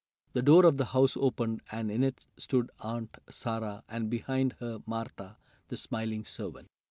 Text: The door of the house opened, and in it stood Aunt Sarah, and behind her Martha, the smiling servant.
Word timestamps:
The 0.33 0.41
door 0.41 0.65
of 0.65 0.77
the 0.77 0.85
house 0.85 1.15
opened, 1.15 1.61
and 1.71 1.91
in 1.91 2.03
it 2.03 2.25
stood 2.35 2.71
Aunt 2.79 3.17
Sarah, 3.29 3.83
and 3.87 4.09
behind 4.09 4.53
her 4.53 4.79
Martha, 4.87 5.37
the 5.67 5.77
smiling 5.77 6.25
servant. 6.25 6.69